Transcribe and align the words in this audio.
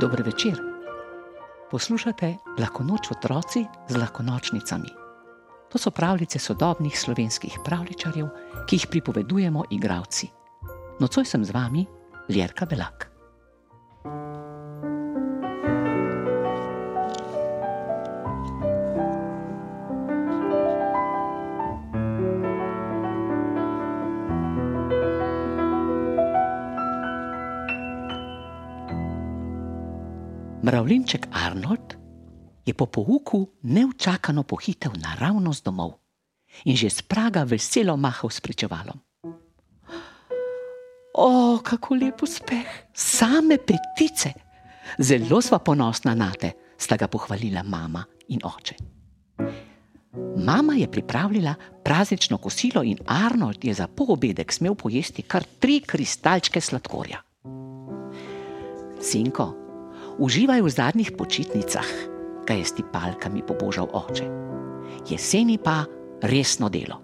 Dobro 0.00 0.24
večer. 0.24 0.56
Poslušate 1.70 2.36
lahko 2.58 2.84
noč 2.84 3.10
otroci 3.10 3.64
z 3.88 3.96
lahkonočnicami. 3.96 4.88
To 5.72 5.78
so 5.78 5.90
pravljice 5.90 6.38
sodobnih 6.38 7.00
slovenskih 7.00 7.58
pravličarjev, 7.64 8.28
ki 8.66 8.76
jih 8.76 8.86
pripovedujemo 8.90 9.64
igravci. 9.70 10.30
Nocoj 11.00 11.24
sem 11.24 11.44
z 11.44 11.52
vami, 11.52 11.86
Ljerka 12.28 12.66
Belak. 12.66 13.09
Mravljinček 30.62 31.26
Arnold 31.32 31.94
je 32.66 32.74
po 32.74 32.86
pouku 32.86 33.48
neučakano 33.62 34.42
pohitev 34.42 34.92
naravnost 34.96 35.64
domov 35.64 35.92
in 36.64 36.76
že 36.76 36.90
z 36.90 37.02
praga 37.02 37.44
veselo 37.44 37.96
mahal 37.96 38.30
s 38.30 38.40
pričevalom. 38.40 39.00
O, 41.14 41.58
kako 41.64 41.94
lep 41.94 42.22
uspeh, 42.22 42.66
same 42.94 43.56
petice! 43.56 44.32
Zelo 44.98 45.40
sva 45.40 45.58
ponosna 45.58 46.14
na 46.14 46.32
te, 46.32 46.52
sta 46.78 46.96
ga 46.96 47.08
pohvalila 47.08 47.62
mama 47.62 48.04
in 48.28 48.40
oče. 48.44 48.74
Mama 50.36 50.74
je 50.74 50.90
pripravila 50.90 51.54
praznično 51.84 52.38
kosilo 52.38 52.82
in 52.82 52.98
Arnold 53.06 53.64
je 53.64 53.74
za 53.74 53.86
poobedek 53.86 54.52
smel 54.52 54.74
pojesti 54.74 55.22
kar 55.22 55.44
tri 55.58 55.80
kristalčke 55.80 56.60
sladkorja. 56.60 57.22
Sinko, 59.00 59.69
uživaj 60.20 60.60
v 60.60 60.68
zadnjih 60.68 61.10
počitnicah, 61.16 61.88
ga 62.44 62.52
je 62.52 62.64
s 62.64 62.76
tipalkami 62.76 63.40
pobožal 63.40 63.88
oče. 63.88 64.28
Jeseni 65.08 65.56
pa 65.56 65.88
resno 66.20 66.68
delo. 66.68 67.00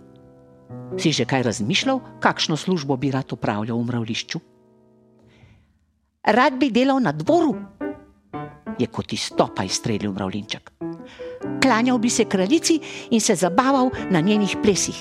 Si 1.00 1.11
že 1.17 1.25
kaj 1.25 1.48
razmišljal, 1.48 2.20
kakšno 2.20 2.61
službo 2.61 2.97
bi 3.00 3.11
rad 3.11 3.33
upravljal 3.33 3.81
v 3.81 3.89
mravlišču? 3.89 4.39
Rad 6.27 6.61
bi 6.61 6.69
delal 6.69 7.00
na 7.00 7.17
dvoru, 7.17 7.56
je 8.77 8.87
kot 8.87 9.12
iz 9.17 9.33
topa 9.33 9.64
izstrelil 9.64 10.12
mravlinček. 10.12 10.72
Klanjal 11.62 11.98
bi 11.98 12.11
se 12.11 12.28
kraljici 12.28 12.81
in 13.11 13.20
se 13.20 13.34
zabaval 13.34 13.91
na 14.11 14.20
njenih 14.20 14.61
plesih. 14.62 14.98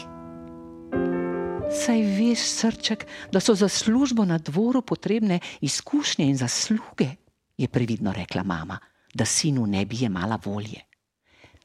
Saj 1.75 2.02
veš, 2.16 2.39
srček, 2.39 3.03
da 3.33 3.41
so 3.41 3.55
za 3.58 3.67
službo 3.67 4.23
na 4.25 4.38
dvoru 4.38 4.81
potrebne 4.81 5.39
izkušnje 5.61 6.25
in 6.30 6.38
zasluge, 6.38 7.24
je 7.58 7.67
previdno 7.67 8.14
rekla 8.14 8.44
mama, 8.44 8.80
da 9.14 9.25
sinu 9.25 9.66
ne 9.66 9.86
bi 9.86 9.98
jemala 10.00 10.39
volje. 10.45 10.81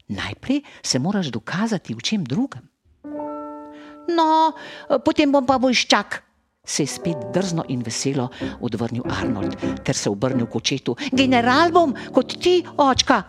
Najprej 0.08 0.62
se 0.82 0.98
moraš 0.98 1.26
dokazati 1.26 1.94
v 1.94 2.02
čem 2.02 2.24
drugem. 2.24 2.68
No, 4.10 4.52
potem 5.04 5.32
bom 5.32 5.46
pa 5.46 5.56
vojščak, 5.56 6.22
se 6.66 6.82
je 6.82 6.86
spet 6.86 7.28
drzno 7.34 7.64
in 7.68 7.82
veselo 7.86 8.28
odvrnil 8.60 9.06
Arnold, 9.10 9.56
ter 9.84 9.96
se 9.96 10.10
obrnil 10.10 10.46
k 10.46 10.56
očetu. 10.56 10.96
General 11.12 11.70
bom 11.72 11.94
kot 12.14 12.34
ti, 12.42 12.60
očka. 12.76 13.22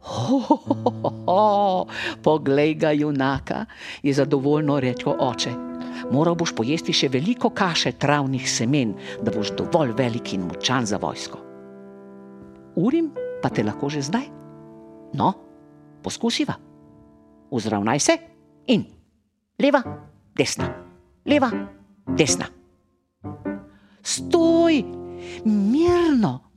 Ho, 0.00 0.38
ho, 0.38 0.56
ho, 0.64 0.78
ho, 0.84 1.10
ho. 1.26 1.86
Poglej 2.22 2.74
ga, 2.74 2.94
junaka, 2.96 3.66
je 4.02 4.14
zadovoljno 4.14 4.80
rekel 4.80 5.12
oče. 5.18 5.52
Moral 6.10 6.38
boš 6.38 6.54
pojesti 6.56 6.94
še 6.96 7.10
veliko 7.12 7.50
kaše 7.50 7.92
travnih 8.00 8.48
semen, 8.48 8.96
da 9.20 9.34
boš 9.34 9.52
dovolj 9.58 9.94
velik 9.98 10.34
in 10.34 10.48
močan 10.48 10.88
za 10.88 10.98
vojsko 11.02 11.49
urim, 12.76 13.10
pa 13.42 13.50
te 13.50 13.64
lahko 13.64 13.88
že 13.88 14.02
zdaj. 14.02 14.26
No, 15.14 15.34
poskusiva. 16.02 16.54
Vzravnaj 17.50 18.00
se 18.00 18.14
in 18.70 18.84
leva, 19.58 19.82
desna, 20.36 20.68
leva, 21.26 21.50
desna. 22.16 22.46
Stoj, 24.02 24.84
mirno! 25.44 26.50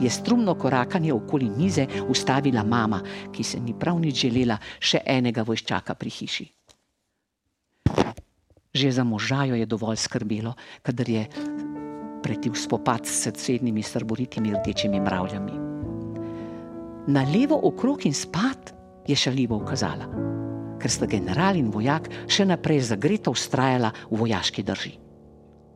Je 0.00 0.10
strumno 0.10 0.54
korakanje 0.54 1.12
okoli 1.12 1.50
mize 1.50 1.86
ustavila 2.08 2.64
mama, 2.64 3.00
ki 3.32 3.44
se 3.44 3.60
ni 3.60 3.72
prav 3.72 3.96
nič 4.00 4.26
želela 4.26 4.58
še 4.80 5.00
enega 5.06 5.42
vojščaka 5.42 5.94
pri 5.96 6.10
hiši. 6.10 6.46
Že 8.76 8.90
za 8.92 9.04
možajo 9.08 9.56
je 9.56 9.66
dovolj 9.66 9.96
skrbelo, 9.96 10.52
kadar 10.84 11.08
je 11.08 11.24
pretil 12.26 12.54
spopad 12.58 13.06
s 13.06 13.22
sosednjimi 13.22 13.82
srboritimi 13.82 14.50
rdečimi 14.50 15.00
mravljami. 15.00 15.52
Na 17.06 17.22
levo 17.22 17.60
okrog 17.62 18.06
in 18.06 18.14
spat 18.14 18.74
je 19.06 19.16
šaljivo 19.16 19.56
ukazala, 19.56 20.08
ker 20.82 20.90
sta 20.90 21.06
general 21.06 21.54
in 21.54 21.70
vojak 21.70 22.10
še 22.26 22.48
naprej 22.50 22.82
zagreto 22.90 23.30
ustrajala 23.30 23.92
v 24.10 24.18
vojaški 24.24 24.66
drži. 24.66 24.92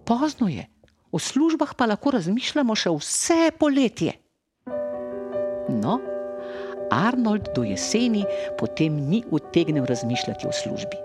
Pozno 0.03 0.51
je, 0.51 0.67
o 1.15 1.23
službah 1.23 1.77
pa 1.79 1.87
lahko 1.87 2.17
razmišljamo 2.19 2.75
še 2.75 2.91
vse 2.99 3.55
poletje. 3.55 4.19
No, 5.71 6.01
Arnold 6.91 7.55
do 7.55 7.63
jeseni 7.63 8.27
potem 8.59 8.99
ni 9.07 9.23
utegnil 9.31 9.87
razmišljati 9.87 10.51
o 10.51 10.53
službi. 10.53 10.99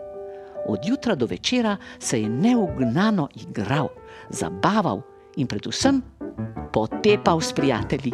Od 0.65 0.81
jutra 0.81 1.13
do 1.13 1.29
večera 1.29 1.77
se 1.99 2.23
je 2.23 2.29
neugnano 2.29 3.29
igral, 3.37 3.93
zabaval 4.33 5.05
in 5.35 5.47
predvsem 5.47 6.01
potepal 6.73 7.41
s 7.41 7.53
prijatelji. 7.53 8.13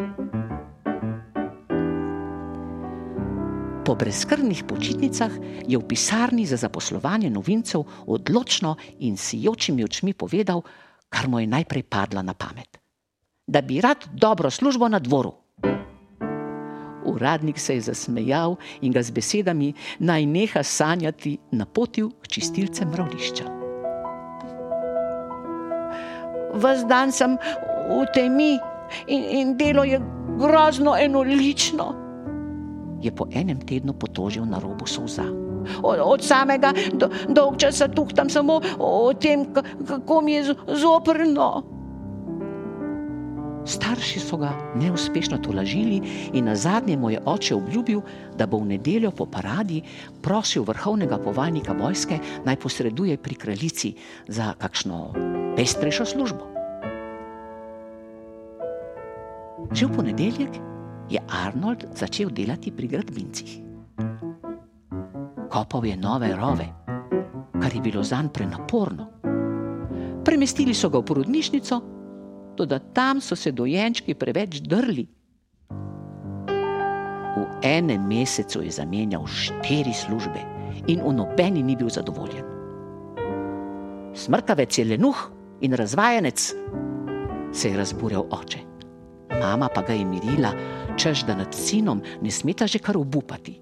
Po 3.82 3.94
brezkrvnih 3.98 4.62
počitnicah 4.64 5.30
je 5.66 5.78
v 5.78 5.82
pisarni 5.82 6.46
za 6.46 6.56
zaposlovanje 6.56 7.30
novincev 7.30 7.82
odločno 8.06 8.76
in 8.98 9.16
sijočimi 9.16 9.84
očmi 9.84 10.14
povedal, 10.14 10.62
kar 11.10 11.28
mu 11.28 11.40
je 11.40 11.46
najprej 11.46 11.82
padlo 11.82 12.22
na 12.22 12.34
pamet: 12.34 12.78
da 13.46 13.60
bi 13.60 13.80
rad 13.80 14.06
dobro 14.12 14.50
službo 14.50 14.88
na 14.88 14.98
dvoru. 14.98 15.34
Uradnik 17.04 17.58
se 17.58 17.74
je 17.74 17.80
zasmejal 17.80 18.56
in 18.80 18.92
ga 18.92 19.02
z 19.02 19.10
besedami 19.10 19.74
naj 19.98 20.26
neha 20.26 20.62
sanjati 20.62 21.38
napotil 21.50 22.10
k 22.22 22.28
čistilcem 22.28 22.88
mravlišča 22.88 23.61
vse 26.54 26.86
dan 26.86 27.12
sem 27.12 27.38
v 27.88 28.04
temi 28.14 28.58
in, 29.06 29.22
in 29.24 29.56
delo 29.56 29.84
je 29.84 30.00
grozno 30.38 30.96
enolično. 30.98 31.94
Je 33.02 33.10
po 33.10 33.26
enem 33.34 33.60
tednu 33.60 33.92
potožil 33.92 34.46
na 34.46 34.58
robu 34.58 34.86
solza. 34.86 35.26
Od, 35.82 35.98
od 36.02 36.22
samega 36.24 36.72
do, 36.94 37.08
dolg 37.28 37.58
časa 37.58 37.88
tuhtam 37.88 38.30
samo 38.30 38.60
o 38.78 39.12
tem, 39.14 39.46
kako 39.86 40.20
mi 40.20 40.32
je 40.32 40.54
zoprno. 40.66 41.62
Starši 43.62 44.18
so 44.20 44.36
ga 44.36 44.50
neuspešno 44.74 45.38
tolažili 45.38 46.00
in 46.34 46.44
na 46.44 46.56
zadnje 46.56 46.96
mu 46.96 47.10
je 47.10 47.20
oče 47.24 47.54
obljubil, 47.54 48.00
da 48.34 48.46
bo 48.46 48.58
v 48.58 48.74
nedeljo 48.74 49.10
po 49.10 49.26
paradi 49.26 49.82
prosil 50.22 50.66
vrhovnega 50.66 51.18
povaljnika 51.18 51.72
vojske 51.72 52.18
naj 52.44 52.56
posreduje 52.56 53.16
pri 53.16 53.34
kraljici 53.34 53.94
za 54.28 54.54
kakšno 54.58 55.41
pestrejšo 55.56 56.04
službo. 56.04 56.44
Že 59.72 59.88
v 59.88 59.92
ponedeljek 59.96 60.52
je 61.08 61.20
Arnold 61.28 61.92
začel 61.96 62.32
delati 62.32 62.72
pri 62.72 62.86
gradbincih. 62.88 63.50
Kopal 65.52 65.84
je 65.84 65.96
nove 65.96 66.32
rove, 66.36 66.68
kar 67.60 67.72
je 67.72 67.80
bilo 67.80 68.04
zanj 68.04 68.32
prenaporno. 68.32 69.08
Premestili 70.24 70.72
so 70.72 70.88
ga 70.88 71.00
v 71.00 71.08
porodnišnico, 71.08 71.74
tudi 72.56 72.78
tam 72.92 73.20
so 73.20 73.36
se 73.36 73.52
dojenčki 73.52 74.14
preveč 74.14 74.60
drli. 74.64 75.04
V 77.32 77.44
enem 77.64 78.04
mesecu 78.08 78.60
je 78.60 78.70
zamenjal 78.70 79.24
štiri 79.24 79.92
službe 79.92 80.40
in 80.88 81.00
v 81.00 81.12
nobeni 81.16 81.64
ni 81.64 81.76
bil 81.76 81.88
zadovoljen. 81.88 82.44
Smrkavec 84.12 84.68
je 84.78 84.84
lenuh 84.84 85.31
in 85.62 85.72
razvajenec, 85.72 86.54
se 87.52 87.68
je 87.68 87.76
razburjal 87.76 88.26
oče. 88.30 88.58
Mama 89.40 89.68
pa 89.74 89.82
ga 89.82 89.92
je 89.92 90.04
mirila, 90.04 90.52
čež 90.96 91.24
da 91.24 91.34
nad 91.34 91.54
sinom 91.54 92.02
ne 92.22 92.30
smeta 92.30 92.66
že 92.66 92.78
kar 92.78 92.96
obupati. 92.96 93.60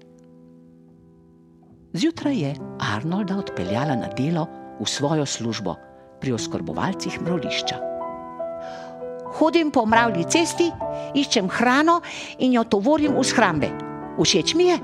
Zjutraj 1.93 2.37
je 2.37 2.55
Arnolda 2.95 3.37
odpeljala 3.37 3.95
na 3.95 4.07
delo 4.17 4.47
v 4.79 4.87
svojo 4.87 5.25
službo 5.25 5.75
pri 6.21 6.33
oskrbovalcih 6.33 7.21
mravlišča. 7.21 7.77
Hodim 9.31 9.71
po 9.71 9.85
mravlji 9.85 10.23
cesti, 10.29 10.71
iščem 11.15 11.49
hrano 11.49 12.01
in 12.39 12.53
jo 12.53 12.63
tovorim 12.63 13.15
v 13.15 13.23
shrambe. 13.23 13.69
Všeč 14.19 14.55
mi 14.55 14.67
je. 14.69 14.77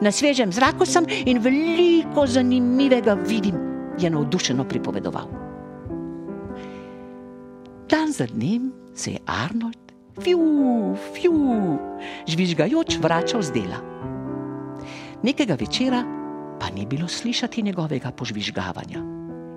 Na 0.00 0.12
svežem 0.12 0.52
zraku 0.52 0.86
sem 0.86 1.06
in 1.08 1.38
veliko 1.40 2.26
zanimivega 2.26 3.14
vidim, 3.14 3.56
je 3.98 4.10
navdušeno 4.10 4.64
pripovedoval. 4.68 5.49
Dan 7.90 8.12
za 8.12 8.26
dnem 8.26 8.72
se 8.94 9.10
je 9.10 9.18
Arnold 9.26 9.78
fju, 10.22 10.94
fju, 11.14 11.78
žvižgajoč 12.26 12.98
vračal 13.02 13.42
z 13.42 13.50
dela. 13.50 13.82
Nekega 15.22 15.56
večera 15.58 16.04
pa 16.60 16.70
ni 16.70 16.86
bilo 16.86 17.08
slišati 17.08 17.62
njegovega 17.62 18.10
požvižgavanja 18.10 19.02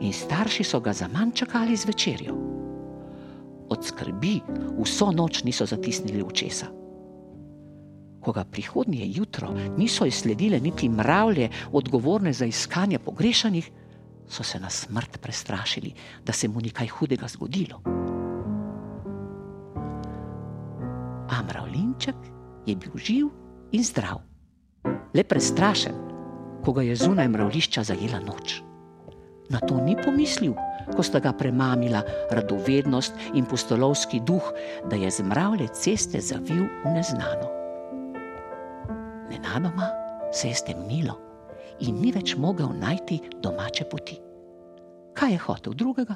in 0.01 0.13
starši 0.13 0.63
so 0.63 0.79
ga 0.79 0.93
za 0.93 1.07
manj 1.07 1.31
čakali 1.31 1.77
z 1.77 1.85
večerjo. 1.85 2.33
Od 3.69 3.85
skrbi 3.85 4.41
vso 4.81 5.11
noč 5.11 5.43
niso 5.43 5.65
zatisnili 5.65 6.23
očesa. 6.23 6.65
Ko 8.21 8.31
ga 8.31 8.43
prihodnje 8.43 9.05
jutro 9.13 9.53
niso 9.77 10.05
izsledile 10.05 10.59
niti 10.59 10.89
mravlje, 10.89 11.49
odgovorne 11.71 12.33
za 12.33 12.45
iskanje 12.45 12.99
pogrešanih, 12.99 13.71
so 14.27 14.43
se 14.43 14.59
na 14.59 14.69
smrt 14.69 15.21
prestrašili, 15.21 15.93
da 16.25 16.33
se 16.33 16.47
mu 16.47 16.61
ni 16.61 16.69
kaj 16.69 16.87
hudega 16.87 17.27
zgodilo. 17.27 18.02
Mravlinček 21.47 22.15
je 22.65 22.75
bil 22.75 22.95
živ 22.95 23.27
in 23.71 23.83
zdrav, 23.83 24.21
le 25.13 25.23
prestrašen, 25.23 25.95
ko 26.63 26.73
ga 26.73 26.83
je 26.85 26.95
zunaj 26.95 27.27
mravlišča 27.27 27.83
zajela 27.83 28.21
noč. 28.23 28.61
Na 29.51 29.59
to 29.59 29.77
ni 29.83 29.95
pomislil, 29.99 30.55
ko 30.95 31.03
sta 31.03 31.19
ga 31.19 31.33
premamila 31.35 32.03
radovednost 32.31 33.35
in 33.35 33.45
postolovski 33.45 34.21
duh, 34.23 34.43
da 34.89 34.95
je 34.95 35.11
z 35.11 35.23
mravlje 35.27 35.67
ceste 35.75 36.21
zavil 36.21 36.63
v 36.85 36.93
neznano. 36.95 37.51
Nenadoma 39.29 39.91
se 40.31 40.47
je 40.47 40.55
stemnilo 40.55 41.19
in 41.79 41.99
ni 41.99 42.11
več 42.15 42.35
mogel 42.37 42.71
najti 42.79 43.19
domače 43.41 43.89
poti. 43.91 44.19
Kaj 45.13 45.31
je 45.31 45.37
hotel 45.37 45.73
drugega? 45.73 46.15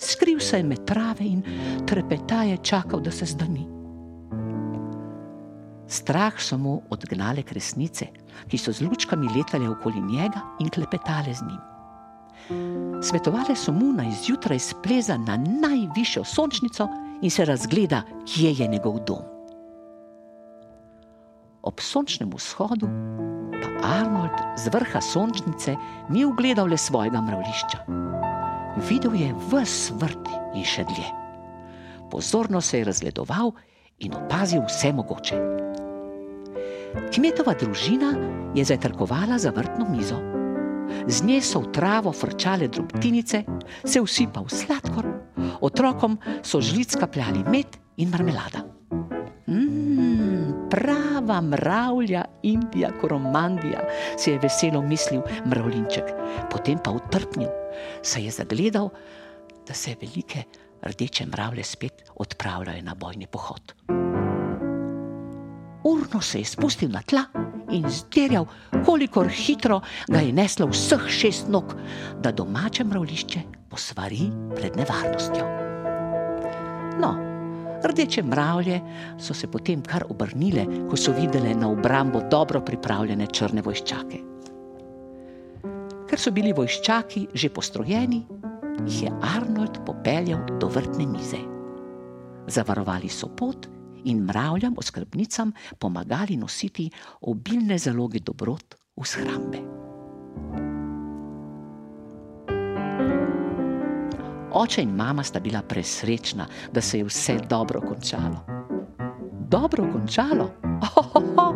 Skril 0.00 0.40
se 0.40 0.56
je 0.56 0.64
med 0.64 0.86
trave 0.88 1.24
in 1.24 1.42
trepetaje 1.86 2.56
čakal, 2.64 3.00
da 3.00 3.10
se 3.10 3.26
zdani. 3.26 3.79
Strah 5.90 6.38
so 6.38 6.54
mu 6.58 6.82
odgnale 6.90 7.42
kresnice, 7.42 8.06
ki 8.46 8.58
so 8.58 8.70
z 8.72 8.86
lučkami 8.86 9.26
letale 9.34 9.66
okoli 9.68 10.00
njega 10.00 10.40
in 10.62 10.70
klepetale 10.70 11.34
z 11.34 11.42
njim. 11.42 11.60
Svetovale 13.02 13.56
so 13.56 13.72
mu 13.72 13.92
naj 13.92 14.10
zjutraj 14.22 14.58
spleza 14.58 15.16
na 15.18 15.36
najvišjo 15.36 16.24
sončnico 16.24 16.88
in 17.22 17.30
se 17.30 17.44
razgleda, 17.44 18.02
kje 18.26 18.52
je 18.52 18.68
njegov 18.68 19.00
dom. 19.06 19.26
Ob 21.62 21.80
sončnem 21.80 22.30
vzhodu 22.36 22.86
Arnold 23.82 24.36
z 24.56 24.68
vrha 24.72 25.00
sončnice 25.00 25.76
ni 26.08 26.24
ugledal 26.24 26.68
le 26.68 26.78
svojega 26.78 27.20
mravlišča. 27.20 27.78
Videl 28.88 29.14
je 29.14 29.34
vse 29.50 29.94
vrt 29.98 30.28
in 30.54 30.64
še 30.64 30.84
dlje. 30.84 31.08
Pozorno 32.10 32.60
se 32.60 32.78
je 32.78 32.84
razgledoval 32.84 33.52
in 33.98 34.14
opazil 34.14 34.62
vse 34.68 34.92
mogoče. 34.92 35.69
Kmetova 36.90 37.54
družina 37.54 38.10
je 38.54 38.64
zajtrkovala 38.66 39.38
za 39.38 39.52
vrtno 39.54 39.86
mizo. 39.90 40.18
Z 41.06 41.22
nje 41.22 41.38
so 41.42 41.62
v 41.62 41.70
travo 41.70 42.12
frčale 42.12 42.66
drobtinice, 42.68 43.44
se 43.84 44.00
usipal 44.00 44.48
sladkor, 44.50 45.06
otrokom 45.60 46.18
so 46.42 46.60
žlic 46.60 46.96
kapljali 46.98 47.44
med 47.46 47.78
in 48.02 48.10
marmelada. 48.10 48.64
Mmm, 49.46 50.66
prava 50.70 51.40
mravlja, 51.40 52.24
Indija, 52.42 52.90
koromandija, 53.00 53.86
si 54.18 54.30
je 54.30 54.42
veselo 54.42 54.82
mislil 54.82 55.22
mravlinček, 55.46 56.10
potem 56.50 56.78
pa 56.82 56.90
utrpnil, 56.90 57.50
se 58.02 58.22
je 58.22 58.30
zagledal, 58.30 58.90
da 59.66 59.74
se 59.74 59.94
velike 60.00 60.44
rdeče 60.82 61.26
mravlje 61.26 61.64
spet 61.64 62.02
odpravljajo 62.14 62.82
na 62.82 62.94
bojni 62.94 63.26
pohod. 63.26 63.74
Urno 65.84 66.20
se 66.20 66.38
je 66.38 66.44
spustil 66.44 66.90
na 66.92 67.02
tla 67.02 67.24
in 67.70 67.88
zdirjal, 67.88 68.46
kolikor 68.84 69.28
hitro 69.28 69.80
ga 70.08 70.20
je 70.20 70.32
neslo 70.32 70.66
vseh 70.66 71.08
šest 71.08 71.48
nog, 71.48 71.74
da 72.20 72.32
domače 72.32 72.84
mravlišče 72.84 73.40
posvari 73.70 74.30
pred 74.56 74.76
nevarnostjo. 74.76 75.46
No, 77.00 77.30
Rdeče 77.84 78.22
mravlje 78.22 78.80
so 79.18 79.34
se 79.34 79.46
potem 79.46 79.82
kar 79.82 80.04
obrnile, 80.08 80.66
ko 80.90 80.96
so 80.96 81.14
videle 81.16 81.54
na 81.54 81.70
obrambo 81.70 82.20
dobro 82.30 82.60
pripravljene 82.60 83.26
črne 83.26 83.62
vojščake. 83.62 84.20
Ker 86.10 86.20
so 86.20 86.32
bili 86.34 86.52
vojščaki 86.52 87.28
že 87.34 87.48
postrojeni, 87.48 88.20
jih 88.84 89.02
je 89.02 89.12
Arnold 89.36 89.80
popeljal 89.86 90.44
do 90.60 90.68
vrtne 90.68 91.06
mize. 91.06 91.40
Zavarovali 92.46 93.08
so 93.08 93.30
pot 93.36 93.68
in 94.04 94.18
mravljam, 94.24 94.74
oskrbnicam, 94.76 95.52
pomagali 95.78 96.36
nositi 96.36 96.90
obilne 97.20 97.78
zaloge 97.78 98.18
dobrot 98.18 98.74
v 98.96 99.04
shrambe. 99.04 99.58
Oče 104.52 104.82
in 104.82 104.90
mama 104.96 105.22
sta 105.22 105.40
bila 105.40 105.62
presrečna, 105.62 106.46
da 106.72 106.80
se 106.80 106.98
je 106.98 107.04
vse 107.04 107.38
dobro 107.48 107.80
končalo. 107.80 108.44
Dobro 109.48 109.86
končalo? 109.92 110.50
Ohoho, 110.82 111.54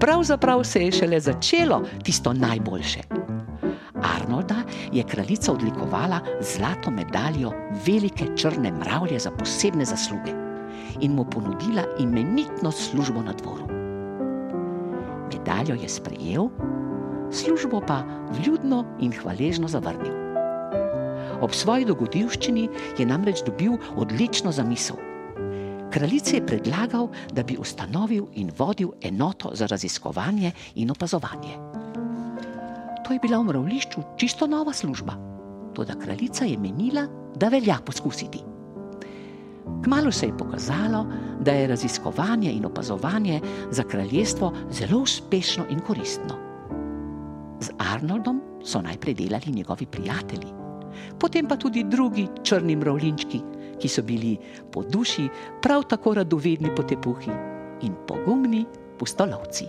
pravzaprav 0.00 0.64
se 0.64 0.84
je 0.84 0.92
šele 0.92 1.20
začelo 1.20 1.82
tisto 2.02 2.32
najboljše. 2.32 3.00
Arnolda 4.02 4.62
je 4.92 5.02
kraljica 5.02 5.52
odlikovala 5.52 6.20
zlato 6.40 6.90
medaljo 6.90 7.52
velike 7.86 8.24
črne 8.36 8.72
mravlje 8.72 9.18
za 9.18 9.30
posebne 9.30 9.84
zasluge 9.84 10.41
in 11.02 11.14
mu 11.18 11.24
ponudila 11.24 11.84
imenitno 11.98 12.70
službo 12.70 13.22
na 13.22 13.32
dvoru. 13.32 13.66
Medaljo 15.32 15.74
je 15.74 15.88
sprejel, 15.88 16.48
službo 17.30 17.80
pa 17.86 18.02
vljudno 18.30 18.84
in 19.00 19.12
hvaležno 19.12 19.68
zavrnil. 19.68 20.14
Ob 21.42 21.50
svoji 21.50 21.84
dogodivščini 21.84 22.68
je 22.98 23.06
namreč 23.06 23.42
dobil 23.42 23.74
odlično 23.96 24.52
zamisel. 24.52 24.96
Kraljice 25.92 26.36
je 26.36 26.46
predlagal, 26.46 27.10
da 27.32 27.42
bi 27.42 27.58
ustanovil 27.60 28.30
in 28.38 28.52
vodil 28.58 28.94
enoto 29.02 29.50
za 29.54 29.66
raziskovanje 29.66 30.52
in 30.74 30.90
opazovanje. 30.90 31.58
To 33.04 33.12
je 33.12 33.18
bila 33.18 33.42
v 33.42 33.50
mravlišču 33.50 34.00
čisto 34.16 34.46
nova 34.46 34.72
služba, 34.72 35.18
toda 35.74 35.98
kraljica 35.98 36.44
je 36.44 36.58
menila, 36.58 37.06
da 37.36 37.48
velja 37.48 37.80
poskusiti. 37.86 38.51
Kmalo 39.84 40.12
se 40.12 40.26
je 40.26 40.36
pokazalo, 40.38 41.06
da 41.40 41.52
je 41.52 41.66
raziskovanje 41.66 42.52
in 42.52 42.66
opazovanje 42.66 43.40
za 43.70 43.82
kraljestvo 43.82 44.52
zelo 44.70 45.02
uspešno 45.02 45.64
in 45.70 45.80
koristno. 45.80 46.34
Z 47.60 47.70
Arnoldom 47.78 48.40
so 48.64 48.82
najprej 48.82 49.14
delali 49.14 49.52
njegovi 49.52 49.86
prijatelji 49.86 50.62
potem 51.18 51.46
pa 51.46 51.56
tudi 51.56 51.84
drugi 51.84 52.28
črni 52.42 52.76
mravlinčki, 52.76 53.40
ki 53.80 53.88
so 53.88 54.02
bili 54.02 54.36
po 54.72 54.82
duši 54.82 55.28
prav 55.62 55.86
tako 55.90 56.14
radovedni 56.14 56.74
potepuhi 56.76 57.30
in 57.82 57.94
pogumni 58.06 58.64
pustolovci. 58.98 59.66